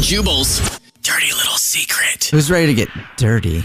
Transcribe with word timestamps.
Jubal's 0.00 0.60
dirty 1.02 1.32
little 1.32 1.56
secret. 1.56 2.24
Who's 2.26 2.50
ready 2.50 2.66
to 2.66 2.74
get 2.74 2.88
dirty? 3.16 3.62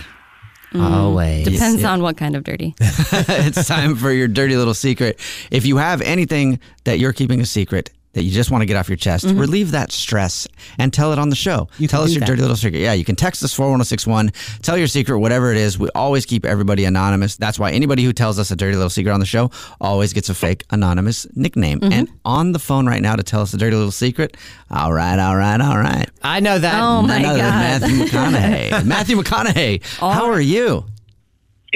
Mm. 0.73 0.81
Always. 0.91 1.45
Depends 1.47 1.81
Yeah. 1.81 1.93
on 1.93 2.01
what 2.01 2.17
kind 2.17 2.35
of 2.35 2.43
dirty. 2.43 2.75
it's 2.79 3.67
time 3.67 3.95
for 3.95 4.11
your 4.11 4.27
dirty 4.27 4.55
little 4.57 4.73
secret. 4.73 5.19
If 5.49 5.65
you 5.65 5.77
have 5.77 6.01
anything 6.01 6.59
that 6.83 6.99
you're 6.99 7.13
keeping 7.13 7.39
a 7.41 7.45
secret 7.45 7.89
that 8.15 8.23
you 8.23 8.31
just 8.31 8.49
want 8.49 8.61
to 8.61 8.65
get 8.65 8.77
off 8.77 8.89
your 8.89 8.95
chest, 8.95 9.25
mm-hmm. 9.25 9.37
relieve 9.37 9.71
that 9.71 9.91
stress 9.91 10.47
and 10.79 10.91
tell 10.91 11.11
it 11.11 11.19
on 11.19 11.29
the 11.29 11.35
show. 11.35 11.67
You 11.77 11.87
tell 11.87 12.01
us 12.01 12.11
your 12.11 12.21
that. 12.21 12.27
dirty 12.27 12.41
little 12.41 12.55
secret. 12.55 12.79
Yeah, 12.79 12.93
you 12.93 13.05
can 13.05 13.15
text 13.15 13.43
us 13.43 13.53
41061. 13.53 14.31
Tell 14.61 14.77
your 14.77 14.87
secret, 14.87 15.19
whatever 15.19 15.51
it 15.51 15.57
is. 15.57 15.77
We 15.77 15.89
always 15.93 16.25
keep 16.25 16.45
everybody 16.45 16.85
anonymous. 16.85 17.35
That's 17.35 17.59
why 17.59 17.71
anybody 17.71 18.03
who 18.03 18.13
tells 18.13 18.39
us 18.39 18.51
a 18.51 18.55
dirty 18.55 18.75
little 18.75 18.89
secret 18.89 19.11
on 19.11 19.19
the 19.19 19.25
show 19.25 19.51
always 19.81 20.13
gets 20.13 20.29
a 20.29 20.33
fake 20.33 20.63
anonymous 20.71 21.27
nickname. 21.35 21.81
Mm-hmm. 21.81 21.93
And 21.93 22.09
on 22.23 22.53
the 22.53 22.59
phone 22.59 22.87
right 22.87 23.01
now 23.01 23.17
to 23.17 23.23
tell 23.23 23.41
us 23.41 23.53
a 23.53 23.57
dirty 23.57 23.75
little 23.75 23.91
secret. 23.91 24.37
All 24.71 24.93
right, 24.93 25.19
all 25.19 25.35
right, 25.35 25.59
all 25.59 25.77
right. 25.77 26.09
I 26.23 26.39
know 26.39 26.57
that. 26.57 26.81
Oh, 26.81 27.01
my 27.01 27.19
None 27.19 27.25
other 27.25 27.37
than 27.37 27.51
God. 27.51 27.81
Matthew 27.81 28.05
McConaughey. 28.05 28.85
Matthew 28.85 29.17
McConaughey, 29.17 29.83
how 29.99 30.25
are 30.25 30.41
you? 30.41 30.85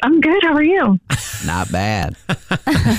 I'm 0.03 0.21
good. 0.21 0.41
How 0.43 0.53
are 0.53 0.63
you? 0.63 0.99
Not 1.45 1.71
bad. 1.71 2.15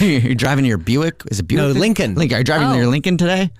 You're 0.24 0.34
driving 0.34 0.64
your 0.64 0.78
Buick? 0.78 1.22
Is 1.30 1.40
it 1.40 1.44
Buick? 1.44 1.60
No, 1.62 1.68
Lincoln. 1.80 2.14
Lincoln. 2.14 2.36
Are 2.36 2.38
you 2.40 2.44
driving 2.44 2.68
Oh. 2.68 2.74
your 2.74 2.86
Lincoln 2.86 3.16
today? 3.16 3.50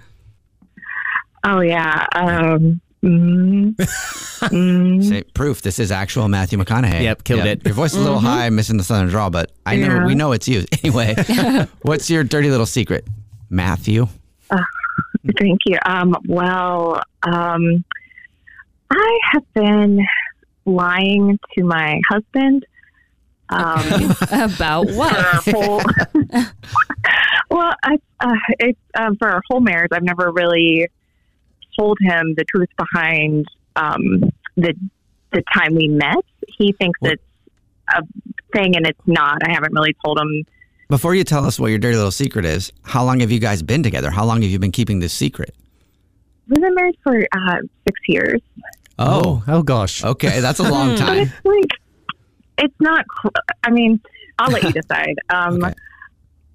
Oh 1.45 1.61
yeah. 1.61 2.07
Um. 2.15 2.81
mm, 3.03 3.75
mm, 3.77 5.03
Say, 5.09 5.23
proof. 5.35 5.63
This 5.63 5.79
is 5.79 5.91
actual 5.91 6.29
Matthew 6.29 6.59
McConaughey. 6.59 7.01
Yep, 7.03 7.25
killed 7.25 7.47
it. 7.47 7.65
Your 7.65 7.73
voice 7.73 7.93
is 7.93 7.97
a 7.99 8.03
little 8.03 8.19
high, 8.19 8.51
missing 8.51 8.77
the 8.77 8.85
southern 8.85 9.09
draw, 9.09 9.31
but 9.31 9.51
I 9.65 9.77
know 9.77 10.05
we 10.05 10.15
know 10.15 10.33
it's 10.33 10.47
you. 10.49 10.65
Anyway, 10.85 11.15
what's 11.83 12.11
your 12.11 12.25
dirty 12.25 12.51
little 12.51 12.67
secret, 12.67 13.07
Matthew? 13.49 14.07
thank 15.39 15.61
you. 15.67 15.79
Um. 15.87 16.15
Well. 16.27 17.01
Um. 17.23 17.85
I 18.93 19.19
have 19.33 19.45
been 19.55 20.05
lying 20.67 21.39
to 21.55 21.65
my 21.65 22.01
husband. 22.09 22.67
Um. 23.51 24.15
About 24.31 24.91
what? 24.91 25.17
our 25.17 25.43
whole. 25.43 25.83
well, 27.51 27.73
I, 27.83 27.99
uh, 28.21 28.35
it's 28.61 28.79
um, 28.95 29.17
for 29.17 29.29
our 29.29 29.43
whole 29.49 29.61
marriage. 29.61 29.91
I've 29.93 30.03
never 30.03 30.31
really 30.31 30.89
told 31.79 31.99
him 32.01 32.35
the 32.37 32.45
truth 32.45 32.69
behind 32.77 33.47
um, 33.77 34.31
the 34.57 34.75
the 35.33 35.43
time 35.53 35.75
we 35.75 35.89
met. 35.89 36.25
He 36.59 36.73
thinks 36.73 36.99
it's 37.03 37.23
a 37.89 38.03
thing, 38.53 38.77
and 38.77 38.87
it's 38.87 39.01
not. 39.07 39.39
I 39.47 39.53
haven't 39.53 39.73
really 39.73 39.95
told 40.05 40.19
him. 40.19 40.45
Before 40.89 41.15
you 41.15 41.23
tell 41.25 41.45
us 41.45 41.59
what 41.61 41.69
your 41.69 41.79
dirty 41.79 41.97
little 41.97 42.11
secret 42.11 42.45
is, 42.45 42.73
how 42.83 43.05
long 43.05 43.21
have 43.21 43.31
you 43.31 43.39
guys 43.39 43.63
been 43.63 43.83
together? 43.83 44.11
How 44.11 44.25
long 44.25 44.43
have 44.43 44.51
you 44.51 44.59
been 44.59 44.73
keeping 44.73 44.99
this 44.99 45.13
secret? 45.13 45.55
We've 46.49 46.61
been 46.61 46.75
married 46.75 46.97
for 47.05 47.17
uh, 47.17 47.59
six 47.87 48.01
years. 48.09 48.41
Oh, 48.99 49.43
oh 49.47 49.63
gosh. 49.63 50.05
okay, 50.05 50.41
that's 50.41 50.59
a 50.59 50.65
long 50.65 50.91
But 50.99 50.99
time. 50.99 51.19
it's 51.19 51.33
like 51.45 51.80
it's 52.61 52.75
not. 52.81 53.05
I 53.65 53.71
mean, 53.71 54.01
I'll 54.39 54.51
let 54.51 54.63
you 54.63 54.73
decide. 54.83 55.17
Um, 55.29 55.65
Okay. 55.65 55.75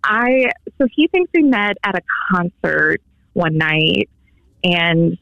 I 0.08 0.52
so 0.78 0.88
he 0.96 1.08
thinks 1.08 1.32
we 1.34 1.42
met 1.42 1.78
at 1.84 1.96
a 1.98 2.02
concert 2.32 3.02
one 3.34 3.58
night, 3.58 4.08
and 4.64 5.18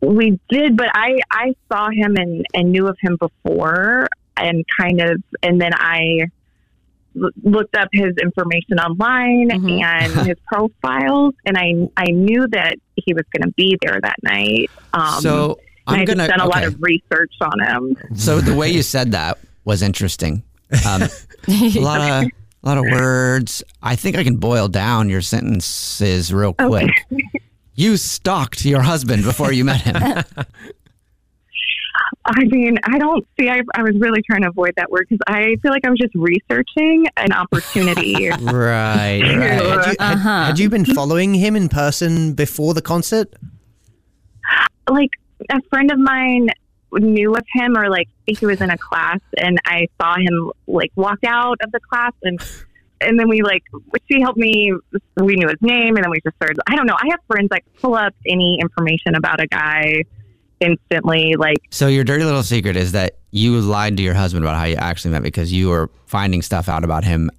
we 0.00 0.40
did. 0.48 0.76
But 0.76 0.88
I 0.94 1.18
I 1.30 1.54
saw 1.70 1.90
him 1.90 2.16
and 2.16 2.44
and 2.54 2.72
knew 2.72 2.86
of 2.88 2.96
him 3.00 3.18
before, 3.20 4.08
and 4.38 4.64
kind 4.80 5.02
of, 5.02 5.22
and 5.42 5.60
then 5.60 5.72
I 5.74 6.22
l- 7.22 7.28
looked 7.42 7.76
up 7.76 7.88
his 7.92 8.14
information 8.22 8.78
online 8.78 9.50
Mhm. 9.50 9.82
and 9.82 10.12
his 10.26 10.38
profiles, 10.50 11.34
and 11.44 11.58
I 11.58 11.74
I 11.98 12.06
knew 12.10 12.46
that 12.48 12.76
he 12.96 13.12
was 13.12 13.24
going 13.36 13.42
to 13.48 13.52
be 13.54 13.76
there 13.82 14.00
that 14.02 14.16
night. 14.22 14.70
Um, 14.94 15.20
so 15.20 15.58
I'm 15.86 16.00
I 16.00 16.04
gonna. 16.06 16.26
done 16.26 16.40
a 16.40 16.46
lot 16.48 16.64
of 16.64 16.80
research 16.80 17.34
on 17.42 17.60
him. 17.60 17.96
So 18.16 18.40
the 18.40 18.54
way 18.54 18.70
you 18.70 18.82
said 18.82 19.12
that 19.12 19.36
was 19.66 19.82
interesting. 19.82 20.42
Um, 20.86 21.02
a 21.48 21.80
lot 21.80 22.00
of 22.00 22.30
a 22.62 22.66
lot 22.66 22.78
of 22.78 22.84
words. 22.90 23.62
I 23.82 23.94
think 23.96 24.16
I 24.16 24.24
can 24.24 24.36
boil 24.36 24.68
down 24.68 25.10
your 25.10 25.20
sentences 25.20 26.32
real 26.32 26.54
quick. 26.54 26.90
You 27.74 27.98
stalked 27.98 28.64
your 28.64 28.80
husband 28.80 29.22
before 29.24 29.52
you 29.52 29.64
met 29.66 29.82
him. 29.82 29.96
I 32.28 32.44
mean, 32.44 32.76
I 32.84 32.98
don't 32.98 33.24
see. 33.38 33.48
I, 33.48 33.60
I 33.74 33.82
was 33.82 33.94
really 33.98 34.20
trying 34.22 34.42
to 34.42 34.48
avoid 34.48 34.72
that 34.76 34.90
word 34.90 35.06
because 35.08 35.20
I 35.28 35.56
feel 35.62 35.70
like 35.70 35.84
I 35.86 35.90
was 35.90 35.98
just 35.98 36.14
researching 36.14 37.06
an 37.16 37.32
opportunity. 37.32 38.28
Right. 38.40 39.20
right. 39.22 39.22
Had, 39.22 39.62
you, 39.62 39.68
had, 39.68 39.96
Uh-huh. 40.00 40.44
had 40.46 40.58
you 40.58 40.68
been 40.68 40.84
following 40.84 41.34
him 41.34 41.54
in 41.56 41.68
person 41.68 42.32
before 42.34 42.74
the 42.74 42.82
concert? 42.82 43.32
like 44.90 45.10
a 45.50 45.60
friend 45.70 45.90
of 45.90 45.98
mine 45.98 46.48
knew 46.98 47.34
of 47.34 47.44
him, 47.52 47.76
or 47.76 47.88
like 47.88 48.08
he 48.26 48.44
was 48.46 48.60
in 48.60 48.70
a 48.70 48.78
class, 48.78 49.20
and 49.38 49.58
I 49.64 49.88
saw 50.00 50.16
him 50.16 50.50
like 50.66 50.92
walk 50.96 51.18
out 51.26 51.58
of 51.62 51.70
the 51.72 51.80
class, 51.80 52.12
and 52.22 52.38
and 53.00 53.18
then 53.18 53.28
we 53.28 53.42
like 53.42 53.62
she 54.10 54.20
helped 54.20 54.38
me. 54.38 54.72
We 55.16 55.36
knew 55.36 55.48
his 55.48 55.60
name, 55.60 55.96
and 55.96 56.04
then 56.04 56.10
we 56.10 56.20
just 56.24 56.36
started. 56.36 56.58
I 56.68 56.76
don't 56.76 56.86
know. 56.86 56.96
I 56.96 57.08
have 57.10 57.20
friends 57.26 57.48
that 57.50 57.62
pull 57.80 57.94
up 57.94 58.14
any 58.26 58.58
information 58.60 59.14
about 59.14 59.40
a 59.40 59.46
guy 59.46 60.02
instantly. 60.60 61.34
Like 61.36 61.58
So 61.70 61.86
your 61.88 62.04
dirty 62.04 62.24
little 62.24 62.42
secret 62.42 62.76
is 62.76 62.92
that 62.92 63.16
you 63.30 63.60
lied 63.60 63.96
to 63.98 64.02
your 64.02 64.14
husband 64.14 64.44
about 64.44 64.56
how 64.56 64.64
you 64.64 64.76
actually 64.76 65.10
met 65.12 65.22
because 65.22 65.52
you 65.52 65.68
were 65.68 65.90
finding 66.06 66.42
stuff 66.42 66.68
out 66.68 66.84
about 66.84 67.04
him 67.04 67.30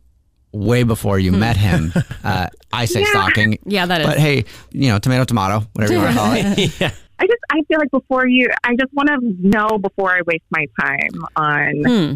way 0.52 0.84
before 0.84 1.20
you 1.20 1.32
met 1.32 1.58
him. 1.58 1.94
Uh, 2.24 2.48
I 2.74 2.84
say 2.86 3.00
Yeah. 3.02 3.06
stalking, 3.12 3.58
Yeah, 3.66 3.86
that 3.86 4.02
is. 4.02 4.08
but 4.08 4.18
hey, 4.18 4.44
you 4.72 4.90
know, 4.90 5.00
tomato, 5.00 5.24
tomato, 5.24 5.66
whatever 5.74 5.94
you 5.94 6.00
want 6.00 6.12
to 6.12 6.18
call 6.20 6.34
it. 6.34 6.74
yeah. 6.82 6.92
I 7.20 7.26
just 7.26 7.40
I 7.52 7.62
feel 7.68 7.80
like 7.80 7.92
before 7.92 8.28
you, 8.28 8.48
I 8.64 8.76
just 8.76 8.94
want 8.94 9.10
to 9.10 9.20
know 9.22 9.78
before 9.80 10.12
I 10.16 10.22
waste 10.26 10.44
my 10.52 10.66
time 10.80 11.10
on. 11.36 11.84
Hmm. 11.84 12.16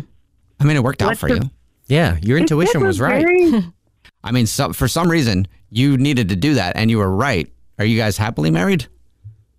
I 0.59 0.63
mean, 0.63 0.75
it 0.77 0.83
worked 0.83 1.01
out 1.01 1.17
for 1.17 1.29
the- 1.29 1.35
you. 1.35 1.41
Yeah, 1.87 2.17
your 2.21 2.37
intuition 2.37 2.85
was 2.85 2.99
right. 3.01 3.21
very- 3.25 3.65
I 4.23 4.31
mean, 4.31 4.45
so, 4.45 4.71
for 4.71 4.87
some 4.87 5.09
reason, 5.09 5.47
you 5.71 5.97
needed 5.97 6.29
to 6.29 6.35
do 6.35 6.53
that, 6.53 6.75
and 6.75 6.89
you 6.91 6.99
were 6.99 7.09
right. 7.09 7.51
Are 7.79 7.85
you 7.85 7.97
guys 7.97 8.15
happily 8.17 8.51
married? 8.51 8.85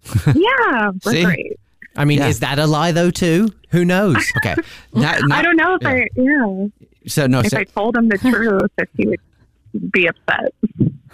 yeah, 0.26 0.90
we're 1.04 1.12
See? 1.12 1.24
great. 1.24 1.58
I 1.96 2.04
mean, 2.04 2.18
Yeah. 2.18 2.28
is 2.28 2.40
that 2.40 2.58
a 2.58 2.66
lie 2.66 2.92
though 2.92 3.10
too? 3.10 3.48
Who 3.70 3.84
knows? 3.84 4.16
Okay. 4.38 4.54
Not, 4.94 5.20
I 5.32 5.42
don't 5.42 5.56
know 5.56 5.74
if 5.74 5.82
yeah. 5.82 5.88
I 5.90 6.06
yeah 6.16 6.66
So 7.06 7.26
no, 7.26 7.40
if 7.40 7.48
so, 7.48 7.58
I 7.58 7.64
told 7.64 7.96
him 7.96 8.08
the 8.08 8.18
truth 8.18 8.70
if 8.78 8.88
he 8.96 9.08
would 9.08 9.92
be 9.92 10.08
upset. 10.08 10.54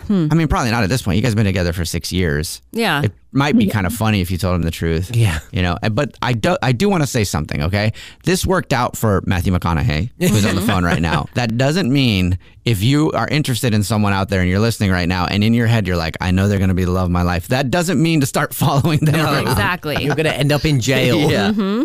Hmm. 0.06 0.28
I 0.30 0.34
mean, 0.34 0.48
probably 0.48 0.70
not 0.70 0.82
at 0.84 0.88
this 0.88 1.02
point. 1.02 1.16
You 1.16 1.22
guys 1.22 1.32
have 1.32 1.36
been 1.36 1.44
together 1.44 1.72
for 1.72 1.84
six 1.84 2.12
years. 2.12 2.62
Yeah. 2.72 3.02
It 3.02 3.12
might 3.32 3.58
be 3.58 3.66
kind 3.66 3.86
of 3.86 3.92
funny 3.92 4.20
if 4.22 4.30
you 4.30 4.38
told 4.38 4.54
him 4.56 4.62
the 4.62 4.70
truth. 4.70 5.14
Yeah. 5.14 5.40
You 5.52 5.60
know, 5.60 5.76
but 5.92 6.16
I 6.22 6.32
do, 6.32 6.56
I 6.62 6.72
do 6.72 6.88
want 6.88 7.02
to 7.02 7.06
say 7.06 7.24
something, 7.24 7.62
okay? 7.64 7.92
This 8.24 8.46
worked 8.46 8.72
out 8.72 8.96
for 8.96 9.22
Matthew 9.26 9.52
McConaughey, 9.52 10.10
who's 10.18 10.46
on 10.46 10.54
the 10.56 10.62
phone 10.62 10.84
right 10.84 11.02
now. 11.02 11.26
That 11.34 11.56
doesn't 11.58 11.92
mean 11.92 12.38
if 12.64 12.82
you 12.82 13.12
are 13.12 13.28
interested 13.28 13.74
in 13.74 13.82
someone 13.82 14.12
out 14.12 14.28
there 14.28 14.40
and 14.40 14.48
you're 14.48 14.58
listening 14.58 14.90
right 14.90 15.06
now 15.08 15.26
and 15.26 15.44
in 15.44 15.52
your 15.54 15.66
head 15.66 15.86
you're 15.86 15.96
like, 15.96 16.16
I 16.20 16.30
know 16.30 16.48
they're 16.48 16.58
going 16.58 16.68
to 16.68 16.74
be 16.74 16.84
the 16.84 16.90
love 16.90 17.04
of 17.04 17.10
my 17.10 17.22
life. 17.22 17.48
That 17.48 17.70
doesn't 17.70 18.00
mean 18.02 18.20
to 18.20 18.26
start 18.26 18.54
following 18.54 19.00
them. 19.00 19.14
around. 19.16 19.42
exactly. 19.48 20.02
You're 20.02 20.16
going 20.16 20.24
to 20.26 20.34
end 20.36 20.52
up 20.52 20.64
in 20.64 20.80
jail. 20.80 21.18
Yeah. 21.30 21.50
Mm-hmm. 21.50 21.82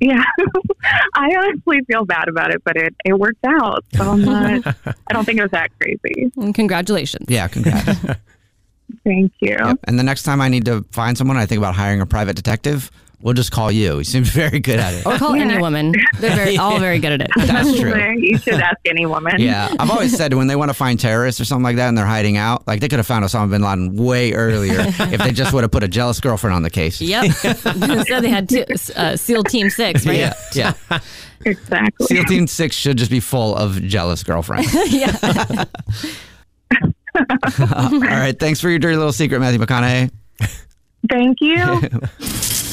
Yeah, 0.00 0.24
I 1.14 1.28
honestly 1.36 1.80
feel 1.86 2.06
bad 2.06 2.28
about 2.28 2.52
it, 2.54 2.62
but 2.64 2.76
it, 2.76 2.94
it 3.04 3.18
worked 3.18 3.44
out. 3.44 3.84
So 3.94 4.10
I'm 4.10 4.24
not, 4.24 4.66
I 4.86 5.12
don't 5.12 5.26
think 5.26 5.38
it 5.38 5.42
was 5.42 5.50
that 5.50 5.70
crazy. 5.78 6.32
And 6.36 6.54
Congratulations. 6.54 7.26
Yeah, 7.28 7.48
congrats. 7.48 7.98
Thank 9.04 9.32
you. 9.40 9.56
Yep. 9.58 9.78
And 9.84 9.98
the 9.98 10.02
next 10.02 10.22
time 10.22 10.40
I 10.40 10.48
need 10.48 10.64
to 10.64 10.84
find 10.90 11.16
someone, 11.16 11.36
I 11.36 11.46
think 11.46 11.58
about 11.58 11.74
hiring 11.74 12.00
a 12.00 12.06
private 12.06 12.34
detective. 12.34 12.90
We'll 13.22 13.34
just 13.34 13.52
call 13.52 13.70
you. 13.70 13.98
He 13.98 14.04
seems 14.04 14.30
very 14.30 14.60
good 14.60 14.78
at 14.80 14.94
it. 14.94 15.04
Or 15.04 15.18
call 15.18 15.34
any 15.34 15.58
woman. 15.58 15.92
They're 16.18 16.34
very, 16.34 16.56
all 16.56 16.78
very 16.78 16.98
good 16.98 17.12
at 17.12 17.20
it. 17.20 17.30
That's 17.36 17.78
true. 17.78 17.94
You 18.18 18.38
should 18.38 18.54
ask 18.54 18.78
any 18.86 19.04
woman. 19.04 19.34
Yeah, 19.38 19.74
I've 19.78 19.90
always 19.90 20.16
said 20.16 20.32
when 20.32 20.46
they 20.46 20.56
want 20.56 20.70
to 20.70 20.74
find 20.74 20.98
terrorists 20.98 21.40
or 21.40 21.44
something 21.44 21.64
like 21.64 21.76
that 21.76 21.88
and 21.88 21.98
they're 21.98 22.06
hiding 22.06 22.38
out, 22.38 22.66
like 22.66 22.80
they 22.80 22.88
could 22.88 22.98
have 22.98 23.06
found 23.06 23.24
Osama 23.24 23.50
bin 23.50 23.62
Laden 23.62 23.94
way 23.96 24.32
earlier 24.32 24.76
if 24.86 25.18
they 25.20 25.32
just 25.32 25.52
would 25.52 25.64
have 25.64 25.70
put 25.70 25.82
a 25.82 25.88
jealous 25.88 26.18
girlfriend 26.18 26.54
on 26.56 26.62
the 26.62 26.70
case. 26.70 27.00
Yep. 27.00 27.24
Instead, 27.44 28.24
they 28.24 28.30
had 28.30 28.48
two, 28.48 28.64
uh, 28.96 29.16
SEAL 29.16 29.44
Team 29.44 29.68
Six, 29.68 30.06
right? 30.06 30.16
Yeah, 30.16 30.34
yeah. 30.54 30.98
Exactly. 31.44 32.06
SEAL 32.06 32.24
Team 32.24 32.46
Six 32.46 32.74
should 32.74 32.96
just 32.96 33.10
be 33.10 33.20
full 33.20 33.54
of 33.54 33.82
jealous 33.82 34.22
girlfriends. 34.22 34.72
yeah. 34.92 35.64
All 37.14 37.98
right, 38.00 38.38
thanks 38.38 38.60
for 38.60 38.70
your 38.70 38.78
dirty 38.78 38.96
little 38.96 39.12
secret, 39.12 39.40
Matthew 39.40 39.58
McConaughey. 39.60 40.10
Thank 41.08 41.38
you. 41.40 41.80